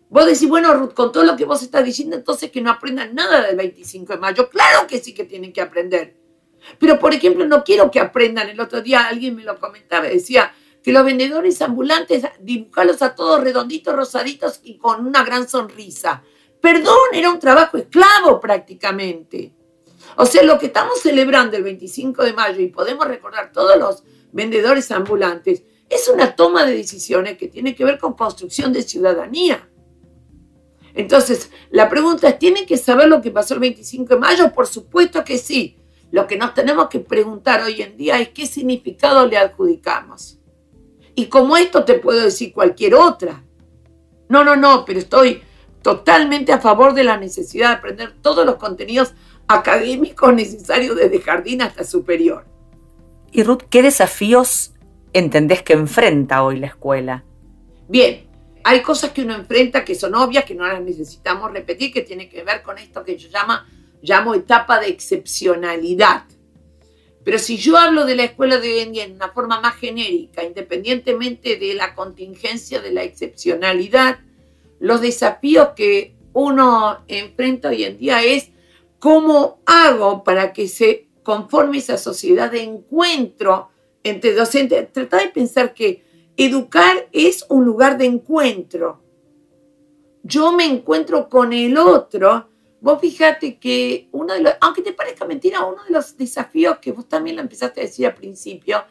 [0.08, 3.14] Vos decís, bueno, Ruth, con todo lo que vos estás diciendo, entonces que no aprendan
[3.14, 4.50] nada del 25 de mayo.
[4.50, 6.16] Claro que sí que tienen que aprender.
[6.80, 8.48] Pero, por ejemplo, no quiero que aprendan.
[8.48, 13.44] El otro día alguien me lo comentaba, decía, que los vendedores ambulantes dibujarlos a todos
[13.44, 16.24] redonditos, rosaditos y con una gran sonrisa.
[16.62, 19.54] Perdón, era un trabajo esclavo prácticamente.
[20.16, 24.04] O sea, lo que estamos celebrando el 25 de mayo y podemos recordar todos los
[24.32, 29.70] vendedores ambulantes es una toma de decisiones que tiene que ver con construcción de ciudadanía.
[30.94, 34.52] Entonces, la pregunta es, ¿tienen que saber lo que pasó el 25 de mayo?
[34.54, 35.78] Por supuesto que sí.
[36.12, 40.40] Lo que nos tenemos que preguntar hoy en día es qué significado le adjudicamos.
[41.16, 43.44] Y como esto te puedo decir cualquier otra.
[44.30, 45.42] No, no, no, pero estoy
[45.82, 49.14] totalmente a favor de la necesidad de aprender todos los contenidos
[49.48, 52.46] académicos necesarios desde jardín hasta superior.
[53.32, 54.75] Y Ruth, ¿qué desafíos
[55.18, 57.24] entendés que enfrenta hoy la escuela?
[57.88, 58.28] Bien,
[58.64, 62.28] hay cosas que uno enfrenta que son obvias, que no las necesitamos repetir, que tiene
[62.28, 63.68] que ver con esto que yo llama,
[64.02, 66.26] llamo etapa de excepcionalidad.
[67.24, 69.76] Pero si yo hablo de la escuela de hoy en día en una forma más
[69.76, 74.20] genérica, independientemente de la contingencia, de la excepcionalidad,
[74.80, 78.50] los desafíos que uno enfrenta hoy en día es
[79.00, 83.70] cómo hago para que se conforme esa sociedad de encuentro
[84.06, 84.94] entre docentes.
[84.94, 86.06] Trata de pensar que
[86.38, 89.02] educar es un lugar de encuentro.
[90.24, 92.48] Yo me encuentro con el otro
[92.86, 96.92] Vos fíjate que uno de los, aunque te parezca mentira, uno de los desafíos que
[96.92, 98.84] vos también lo empezaste a decir al principio,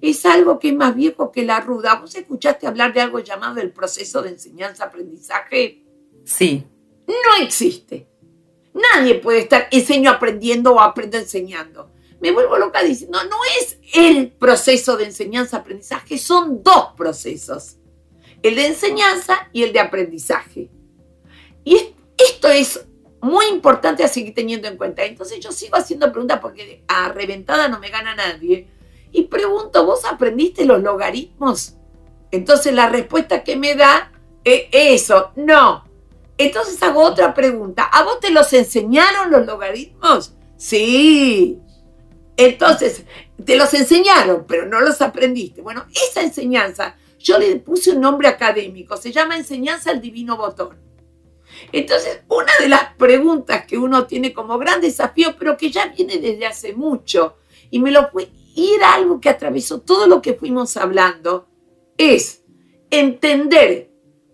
[0.00, 1.96] es algo que es más viejo que la ruda.
[1.96, 5.84] ¿Vos escuchaste hablar de algo llamado el proceso de enseñanza-aprendizaje?
[6.24, 6.64] Sí.
[7.06, 8.08] No existe.
[8.72, 11.91] Nadie puede estar enseño aprendiendo o aprendo enseñando.
[12.22, 17.78] Me vuelvo loca diciendo, no, es el proceso de enseñanza-aprendizaje, son dos procesos.
[18.42, 20.70] El de enseñanza y el de aprendizaje.
[21.64, 22.86] Y esto es
[23.20, 25.04] muy importante a seguir teniendo en cuenta.
[25.04, 28.68] Entonces yo sigo haciendo preguntas porque a reventada no me gana nadie.
[29.10, 31.74] Y pregunto, ¿vos aprendiste los logaritmos?
[32.30, 34.12] Entonces la respuesta que me da
[34.44, 35.84] es eso, no.
[36.38, 37.82] Entonces hago otra pregunta.
[37.82, 40.34] ¿A vos te los enseñaron los logaritmos?
[40.56, 41.58] Sí.
[42.36, 43.04] Entonces,
[43.44, 45.62] te los enseñaron, pero no los aprendiste.
[45.62, 50.78] Bueno, esa enseñanza, yo le puse un nombre académico, se llama enseñanza al divino botón.
[51.70, 56.18] Entonces, una de las preguntas que uno tiene como gran desafío, pero que ya viene
[56.18, 57.36] desde hace mucho,
[57.70, 61.48] y me lo fue, y era algo que atravesó todo lo que fuimos hablando,
[61.96, 62.42] es
[62.90, 63.90] entender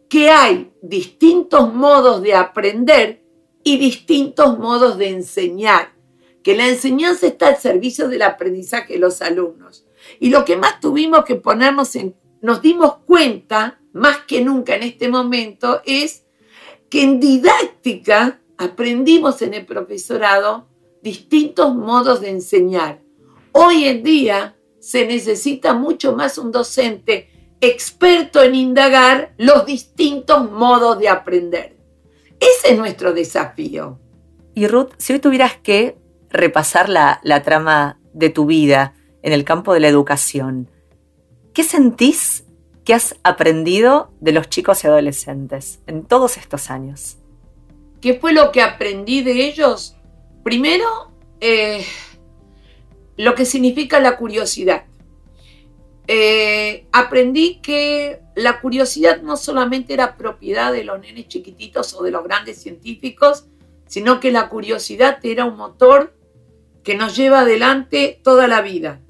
[0.09, 3.23] que hay distintos modos de aprender
[3.63, 5.93] y distintos modos de enseñar,
[6.49, 9.85] que la enseñanza está al servicio del aprendizaje de los alumnos.
[10.19, 14.85] Y lo que más tuvimos que ponernos en, nos dimos cuenta, más que nunca en
[14.85, 16.25] este momento, es
[16.89, 20.67] que en didáctica aprendimos en el profesorado
[21.03, 23.03] distintos modos de enseñar.
[23.53, 27.29] Hoy en día se necesita mucho más un docente
[27.61, 31.77] experto en indagar los distintos modos de aprender.
[32.41, 34.01] Ese es nuestro desafío.
[34.55, 39.45] Y Ruth, si hoy tuvieras que repasar la, la trama de tu vida en el
[39.45, 40.71] campo de la educación,
[41.53, 42.45] ¿qué sentís
[42.89, 47.18] ¿Qué has aprendido de los chicos y adolescentes en todos estos años?
[48.01, 49.95] ¿Qué fue lo que aprendí de ellos?
[50.43, 51.85] Primero, eh,
[53.18, 54.85] lo que significa la curiosidad.
[56.07, 62.11] Eh, aprendí que la curiosidad no solamente era propiedad de los nenes chiquititos o de
[62.11, 63.49] los grandes científicos,
[63.87, 66.14] sino que la curiosidad era un motor
[66.89, 69.03] que nos lleva adelante toda la vida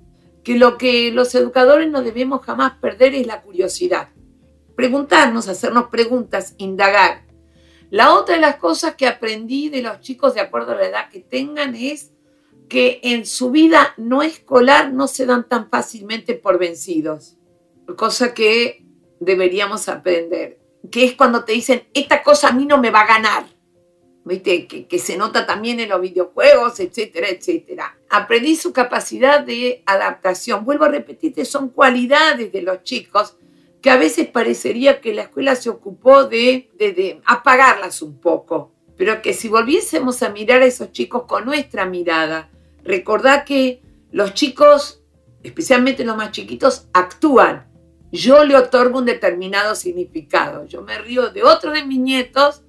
[0.43, 4.09] que lo que los educadores no debemos jamás perder es la curiosidad.
[4.75, 7.23] Preguntarnos, hacernos preguntas, indagar.
[7.91, 11.09] La otra de las cosas que aprendí de los chicos de acuerdo a la edad
[11.09, 12.11] que tengan es
[12.69, 17.37] que en su vida no escolar no se dan tan fácilmente por vencidos,
[17.97, 18.85] cosa que
[19.21, 20.59] deberíamos aprender,
[20.91, 23.45] que es cuando te dicen, esta cosa a mí no me va a ganar,
[24.29, 27.99] Que, se nota también en los videojuegos, etcétera, etcétera.
[28.11, 30.65] Aprendí su capacidad de adaptación.
[30.65, 33.37] Vuelvo a repetirte, son cualidades de los chicos
[33.81, 38.73] que a veces parecería que la escuela se ocupó de, de, de apagarlas un poco,
[38.97, 42.51] pero que si volviésemos a mirar a esos chicos con nuestra mirada,
[42.83, 45.03] recordad que los chicos,
[45.43, 47.69] especialmente los más chiquitos, actúan.
[48.11, 50.65] Yo le otorgo un determinado significado.
[50.67, 52.63] Yo me río de otro de mis nietos,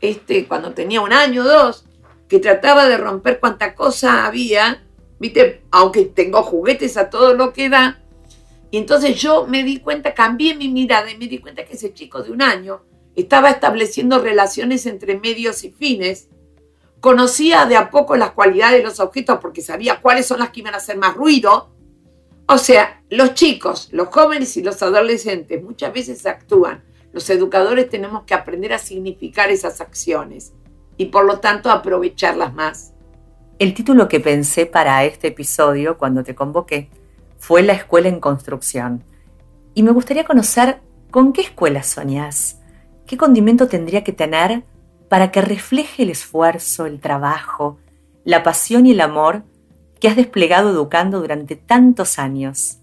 [0.00, 1.84] este, cuando tenía un año o dos,
[2.28, 4.84] que trataba de romper cuanta cosa había,
[5.18, 5.62] ¿viste?
[5.70, 8.00] Aunque tengo juguetes a todo lo que da.
[8.70, 11.94] Y entonces yo me di cuenta, cambié mi mirada y me di cuenta que ese
[11.94, 12.82] chico de un año
[13.16, 16.28] estaba estableciendo relaciones entre medios y fines
[17.00, 20.60] conocía de a poco las cualidades de los objetos porque sabía cuáles son las que
[20.60, 21.70] iban a hacer más ruido.
[22.46, 26.84] O sea, los chicos, los jóvenes y los adolescentes muchas veces actúan.
[27.18, 30.52] Los educadores tenemos que aprender a significar esas acciones
[30.96, 32.92] y por lo tanto aprovecharlas más.
[33.58, 36.90] El título que pensé para este episodio cuando te convoqué
[37.36, 39.02] fue La escuela en construcción.
[39.74, 40.78] Y me gustaría conocer
[41.10, 42.60] con qué escuela soñás,
[43.04, 44.62] qué condimento tendría que tener
[45.08, 47.80] para que refleje el esfuerzo, el trabajo,
[48.22, 49.42] la pasión y el amor
[49.98, 52.77] que has desplegado educando durante tantos años.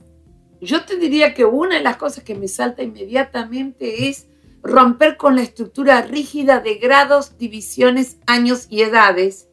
[0.65, 4.27] Yo te diría que una de las cosas que me salta inmediatamente es
[4.61, 9.47] romper con la estructura rígida de grados, divisiones, años y edades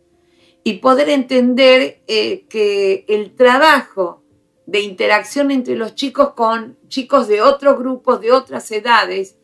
[0.64, 4.22] y poder entender eh, que el trabajo
[4.66, 9.36] de interacción entre los chicos con chicos de otros grupos, de otras edades,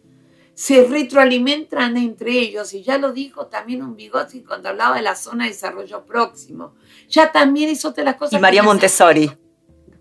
[0.55, 5.15] se retroalimentan entre ellos, y ya lo dijo también un Vygotsky cuando hablaba de la
[5.15, 6.75] zona de desarrollo próximo.
[7.09, 8.39] Ya también es otra de las cosas.
[8.39, 9.31] Y María Montessori.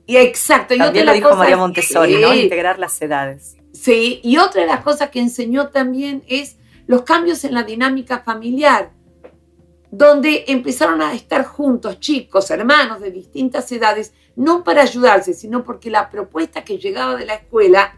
[0.08, 0.74] Y exacto.
[0.74, 2.34] Y también lo dijo María Montessori, ¿no?
[2.34, 3.58] Integrar las edades.
[3.74, 8.20] Sí, y otra de las cosas que enseñó también es los cambios en la dinámica
[8.20, 8.91] familiar,
[9.91, 15.91] donde empezaron a estar juntos chicos, hermanos de distintas edades, no para ayudarse, sino porque
[15.91, 17.97] la propuesta que llegaba de la escuela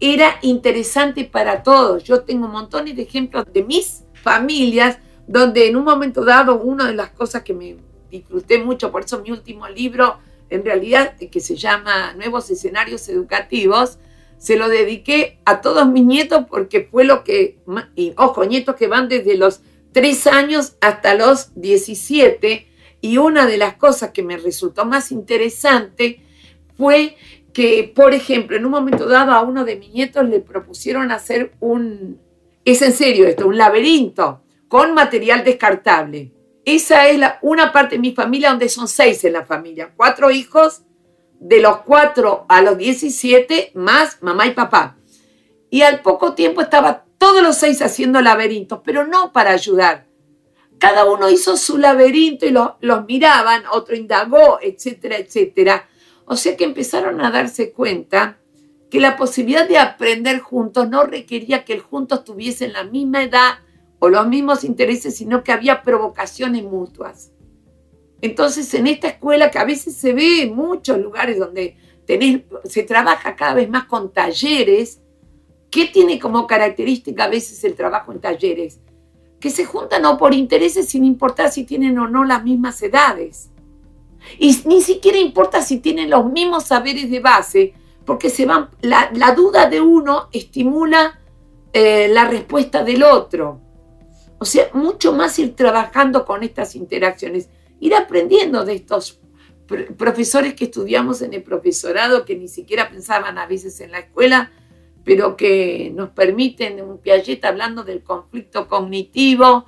[0.00, 2.04] era interesante para todos.
[2.04, 6.94] Yo tengo montones de ejemplos de mis familias donde en un momento dado una de
[6.94, 7.76] las cosas que me
[8.10, 10.18] disfruté mucho, por eso mi último libro,
[10.50, 13.98] en realidad que se llama Nuevos Escenarios Educativos,
[14.38, 17.58] se lo dediqué a todos mis nietos porque fue lo que,
[17.96, 22.66] y, ojo, nietos que van desde los 3 años hasta los 17,
[23.00, 26.20] y una de las cosas que me resultó más interesante
[26.76, 27.16] fue
[27.54, 31.52] que, por ejemplo, en un momento dado a uno de mis nietos le propusieron hacer
[31.60, 32.20] un,
[32.64, 36.33] es en serio esto, un laberinto con material descartable.
[36.64, 40.30] Esa es la, una parte de mi familia donde son seis en la familia, cuatro
[40.30, 40.82] hijos,
[41.38, 44.96] de los cuatro a los 17, más mamá y papá.
[45.68, 50.06] Y al poco tiempo estaban todos los seis haciendo laberintos, pero no para ayudar.
[50.78, 55.88] Cada uno hizo su laberinto y los miraban, otro indagó, etcétera, etcétera
[56.26, 58.38] o sea que empezaron a darse cuenta
[58.90, 63.58] que la posibilidad de aprender juntos no requería que el juntos tuviesen la misma edad
[64.04, 67.32] o los mismos intereses, sino que había provocaciones mutuas.
[68.20, 71.78] Entonces, en esta escuela que a veces se ve en muchos lugares donde
[72.64, 75.00] se trabaja cada vez más con talleres,
[75.70, 78.78] ¿qué tiene como característica a veces el trabajo en talleres?
[79.40, 83.50] Que se juntan no por intereses sin importar si tienen o no las mismas edades.
[84.38, 87.72] Y ni siquiera importa si tienen los mismos saberes de base,
[88.04, 91.20] porque se van, la, duda de uno estimula
[91.72, 93.63] eh, la respuesta del otro.
[94.44, 97.48] O sea, mucho más ir trabajando con estas interacciones,
[97.80, 99.18] ir aprendiendo de estos
[99.96, 104.52] profesores que estudiamos en el profesorado, que ni siquiera pensaban a veces en la escuela,
[105.02, 109.64] pero que nos permiten, un Piaget hablando del conflicto cognitivo,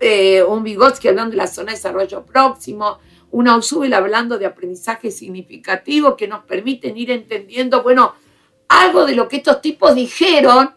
[0.00, 2.96] eh, un Vygotsky hablando de la zona de desarrollo próximo,
[3.32, 8.14] una Ausubel hablando de aprendizaje significativo que nos permiten ir entendiendo, bueno,
[8.66, 10.70] algo de lo que estos tipos dijeron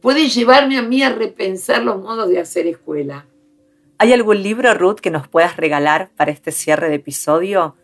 [0.00, 3.26] puede llevarme a mí a repensar los modos de hacer escuela.
[3.98, 7.76] ¿Hay algún libro, Ruth, que nos puedas regalar para este cierre de episodio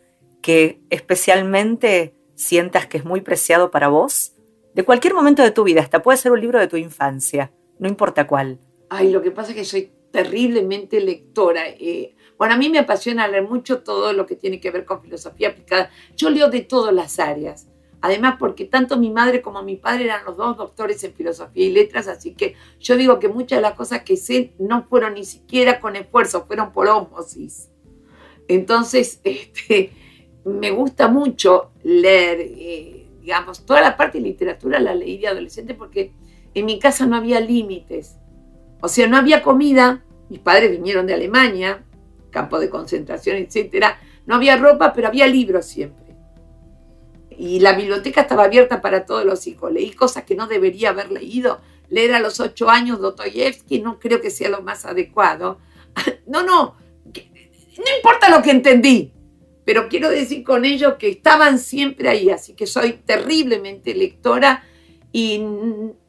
[0.42, 4.34] que especialmente sientas que es muy preciado para vos?
[4.74, 7.88] De cualquier momento de tu vida, hasta puede ser un libro de tu infancia, no
[7.88, 8.58] importa cuál.
[8.90, 11.66] Ay, lo que pasa es que soy terriblemente lectora.
[11.68, 15.00] Eh, bueno, a mí me apasiona leer mucho todo lo que tiene que ver con
[15.00, 15.90] filosofía aplicada.
[16.16, 17.68] Yo leo de todas las áreas,
[18.02, 21.70] Además, porque tanto mi madre como mi padre eran los dos doctores en filosofía y
[21.70, 25.24] letras, así que yo digo que muchas de las cosas que sé no fueron ni
[25.24, 27.70] siquiera con esfuerzo, fueron por ósmosis.
[28.48, 29.92] Entonces, este,
[30.44, 35.74] me gusta mucho leer, eh, digamos, toda la parte de literatura la leí de adolescente
[35.74, 36.12] porque
[36.54, 38.16] en mi casa no había límites.
[38.80, 41.84] O sea, no había comida, mis padres vinieron de Alemania,
[42.30, 44.00] campo de concentración, etcétera.
[44.26, 46.01] No había ropa, pero había libros siempre
[47.38, 49.72] y la biblioteca estaba abierta para todos los hijos.
[49.72, 51.60] Leí cosas que no debería haber leído.
[51.88, 55.58] Leer a los ocho años Dostoyevsky no creo que sea lo más adecuado.
[56.26, 56.76] No, no,
[57.78, 59.12] no importa lo que entendí,
[59.64, 64.64] pero quiero decir con ello que estaban siempre ahí, así que soy terriblemente lectora
[65.12, 65.42] y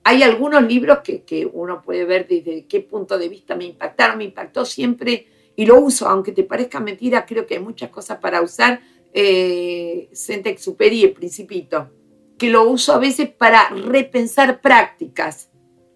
[0.04, 4.18] hay algunos libros que, que uno puede ver desde qué punto de vista me impactaron,
[4.18, 8.18] me impactó siempre y lo uso, aunque te parezca mentira, creo que hay muchas cosas
[8.20, 8.82] para usar
[9.14, 11.92] eh, Saint-Exupéry, el Principito,
[12.38, 15.50] que lo uso a veces para repensar prácticas.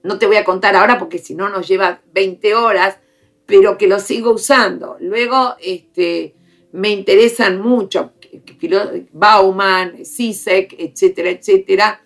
[0.04, 3.00] No te voy a contar ahora porque si no nos lleva 20 horas,
[3.46, 4.98] pero que lo sigo usando.
[5.00, 6.36] Luego este,
[6.72, 8.14] me interesan mucho
[9.12, 12.02] Bauman, Sisek, etcétera, etcétera.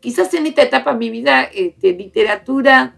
[0.00, 2.96] Quizás en esta etapa de mi vida, este, literatura,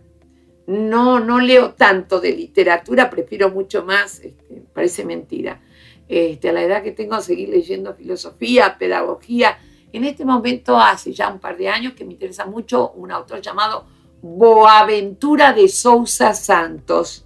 [0.67, 5.61] no, no leo tanto de literatura, prefiero mucho más, este, parece mentira,
[6.09, 9.59] este, a la edad que tengo, seguir leyendo filosofía, pedagogía.
[9.93, 13.41] En este momento, hace ya un par de años, que me interesa mucho un autor
[13.41, 13.87] llamado
[14.23, 17.25] Boaventura de Sousa Santos.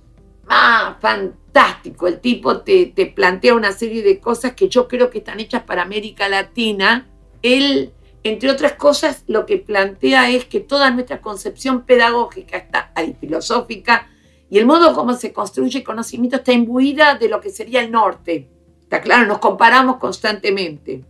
[0.48, 2.06] Ah, fantástico.
[2.06, 5.62] El tipo te, te plantea una serie de cosas que yo creo que están hechas
[5.62, 7.08] para América Latina.
[7.42, 13.16] Él, entre otras cosas, lo que plantea es que toda nuestra concepción pedagógica está ahí,
[13.18, 14.08] filosófica,
[14.50, 18.48] y el modo como se construye conocimiento está imbuida de lo que sería el norte,
[18.90, 21.04] Está claro, nos comparamos constantemente.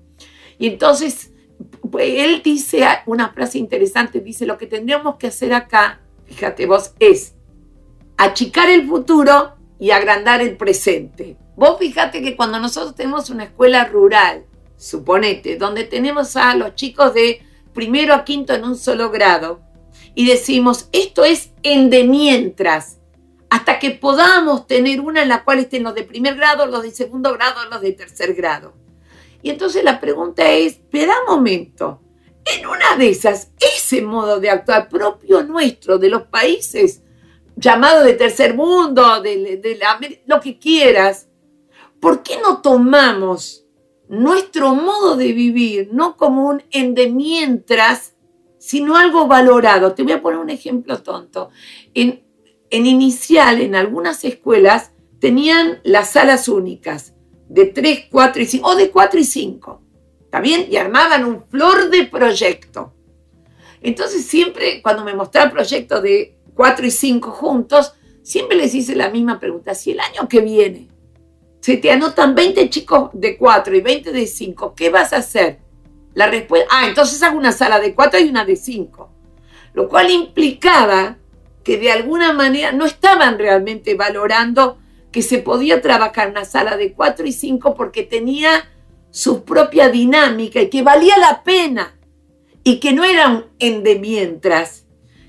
[0.58, 1.32] Y entonces,
[1.98, 7.36] él dice una frase interesante, dice, lo que tendríamos que hacer acá, fíjate vos, es
[8.18, 11.38] achicar el futuro y agrandar el presente.
[11.56, 14.44] Vos fíjate que cuando nosotros tenemos una escuela rural,
[14.76, 17.40] suponete, donde tenemos a los chicos de
[17.72, 19.62] primero a quinto en un solo grado,
[20.14, 22.98] y decimos, esto es en de mientras,
[23.50, 26.92] hasta que podamos tener una en la cual estén los de primer grado, los de
[26.92, 28.74] segundo grado, los de tercer grado.
[29.42, 32.00] Y entonces la pregunta es, espera momento,
[32.44, 37.02] en una de esas, ese modo de actuar propio nuestro, de los países
[37.56, 39.78] llamados de tercer mundo, de,
[40.26, 41.28] lo que quieras,
[42.00, 43.66] ¿por qué no tomamos
[44.08, 48.14] nuestro modo de vivir no como un en de mientras,
[48.58, 49.92] sino algo valorado?
[49.92, 51.50] Te voy a poner un ejemplo tonto.
[51.94, 52.29] En,
[52.70, 57.14] en inicial, en algunas escuelas, tenían las salas únicas
[57.48, 59.82] de 3, 4 y 5, o de 4 y 5,
[60.24, 60.66] ¿está bien?
[60.70, 62.94] Y armaban un flor de proyecto.
[63.82, 69.10] Entonces siempre, cuando me mostraban proyectos de 4 y 5 juntos, siempre les hice la
[69.10, 69.74] misma pregunta.
[69.74, 70.88] Si el año que viene
[71.60, 75.58] se te anotan 20 chicos de 4 y 20 de 5, ¿qué vas a hacer?
[76.14, 79.10] La respuesta, ah, entonces hago una sala de 4 y una de 5.
[79.74, 81.18] Lo cual implicaba
[81.64, 84.78] que de alguna manera no estaban realmente valorando
[85.12, 88.68] que se podía trabajar una sala de 4 y 5 porque tenía
[89.10, 91.96] su propia dinámica y que valía la pena
[92.62, 94.86] y que no era un en de mientras.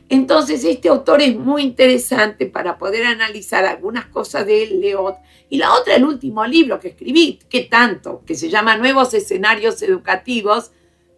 [0.09, 5.15] Entonces este autor es muy interesante para poder analizar algunas cosas de Leot.
[5.49, 9.81] Y la otra, el último libro que escribí, que tanto, que se llama Nuevos Escenarios
[9.81, 10.71] Educativos,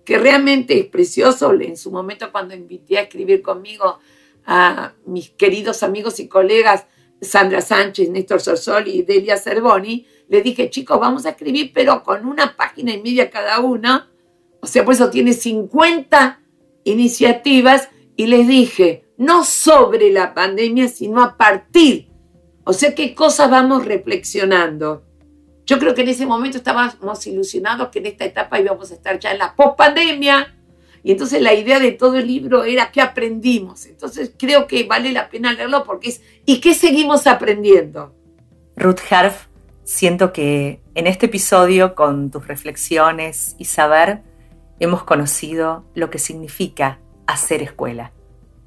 [0.05, 1.53] que realmente es precioso.
[1.53, 3.99] En su momento cuando invité a escribir conmigo
[4.45, 6.85] a mis queridos amigos y colegas
[7.21, 12.25] Sandra Sánchez, Néstor Sorsoli y Delia Cervoni, le dije, chicos, vamos a escribir, pero con
[12.25, 14.11] una página y media cada una.
[14.61, 16.41] O sea, por eso tiene 50
[16.85, 22.09] iniciativas y les dije, no sobre la pandemia, sino a partir.
[22.63, 25.03] O sea, qué cosas vamos reflexionando.
[25.65, 29.19] Yo creo que en ese momento estábamos ilusionados que en esta etapa íbamos a estar
[29.19, 30.55] ya en la post-pandemia,
[31.03, 33.85] y entonces la idea de todo el libro era qué aprendimos.
[33.85, 38.15] Entonces creo que vale la pena leerlo porque es ¿y qué seguimos aprendiendo?
[38.77, 39.47] Ruth Harf,
[39.83, 44.21] siento que en este episodio, con tus reflexiones y saber,
[44.79, 48.11] hemos conocido lo que significa hacer escuela.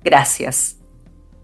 [0.04, 0.76] Gracias.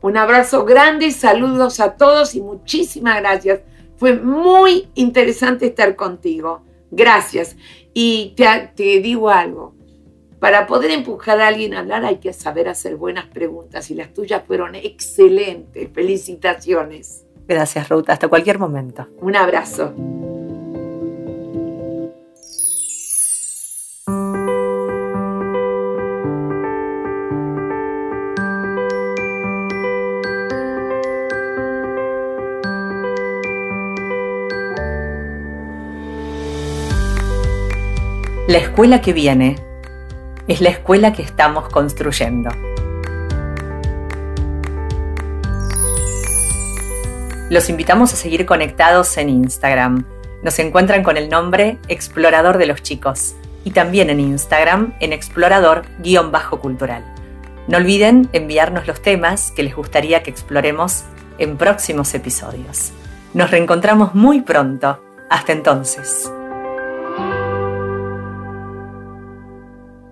[0.03, 3.61] Un abrazo grande, saludos a todos y muchísimas gracias.
[3.97, 6.63] Fue muy interesante estar contigo.
[6.91, 7.57] Gracias.
[7.95, 9.75] Y te, te digo algo,
[10.43, 14.13] para poder empujar a alguien a hablar hay que saber hacer buenas preguntas y las
[14.13, 15.89] tuyas fueron excelentes.
[15.95, 17.25] Felicitaciones.
[17.47, 18.07] Gracias, Ruth.
[18.09, 19.07] Hasta cualquier momento.
[19.21, 19.95] Un abrazo.
[38.49, 39.55] La escuela que viene
[40.49, 42.51] es la escuela que estamos construyendo.
[47.51, 50.07] Los invitamos a seguir conectados en Instagram.
[50.43, 53.35] Nos encuentran con el nombre Explorador de los Chicos
[53.65, 57.05] y también en Instagram en explorador-cultural.
[57.69, 61.05] No olviden enviarnos los temas que les gustaría que exploremos
[61.39, 62.93] en próximos episodios.
[63.35, 64.99] Nos reencontramos muy pronto.
[65.31, 66.31] Hasta entonces.